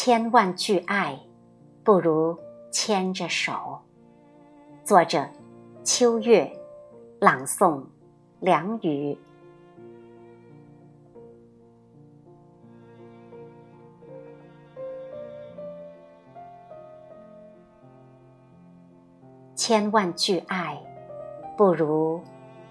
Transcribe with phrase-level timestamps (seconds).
[0.00, 1.18] 千万句爱，
[1.82, 2.38] 不如
[2.70, 3.80] 牵着手。
[4.84, 5.28] 作者：
[5.82, 6.48] 秋月，
[7.18, 7.82] 朗诵：
[8.38, 9.18] 梁雨。
[19.56, 20.80] 千万句爱，
[21.56, 22.22] 不如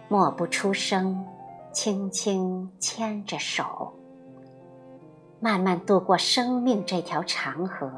[0.07, 1.27] 默不出声，
[1.73, 3.91] 轻轻牵着手。
[5.39, 7.91] 慢慢度过生命这条长河，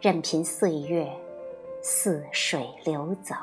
[0.00, 1.06] 任凭岁月
[1.82, 3.34] 似水流走，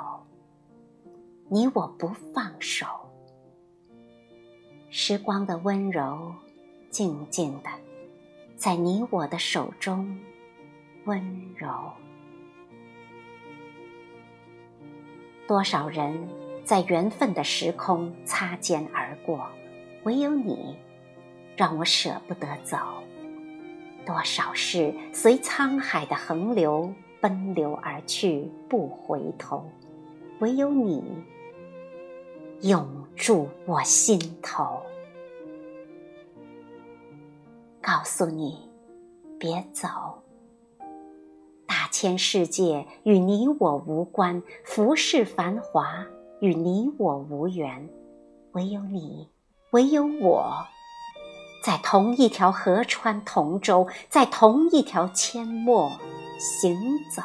[1.48, 2.88] 你我不放手。
[4.90, 6.34] 时光的温柔，
[6.90, 7.70] 静静的，
[8.58, 10.20] 在你我的手中
[11.06, 11.70] 温柔。
[15.48, 16.28] 多少人
[16.64, 19.48] 在缘分的时空擦肩而过，
[20.06, 20.76] 唯有你。
[21.56, 22.78] 让我舍不得走，
[24.06, 29.66] 多少事随沧海的横流奔流而去，不回头，
[30.40, 31.02] 唯有你
[32.62, 34.82] 永驻我心头。
[37.82, 38.70] 告诉你，
[39.40, 39.88] 别走，
[41.66, 46.06] 大千世界与你我无关，浮世繁华
[46.42, 47.88] 与你我无缘，
[48.52, 49.30] 唯有你，
[49.72, 50.66] 唯有我。
[51.66, 55.92] 在同一条河川同舟，在同一条阡陌
[56.38, 56.78] 行
[57.10, 57.24] 走，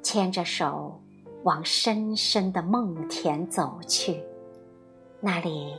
[0.00, 1.02] 牵着手
[1.42, 4.22] 往深深的梦田走去。
[5.18, 5.74] 那里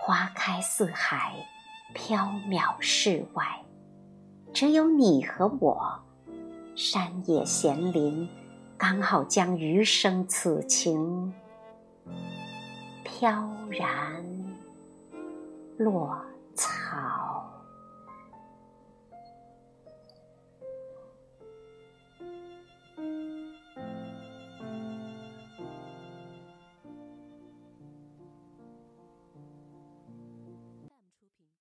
[0.00, 1.44] 花开似海，
[1.92, 2.18] 飘
[2.48, 3.64] 渺世外，
[4.52, 6.00] 只有你和我，
[6.76, 8.28] 山野闲林，
[8.78, 11.34] 刚好将余生此情。
[13.10, 14.24] 飘然
[15.76, 16.16] 落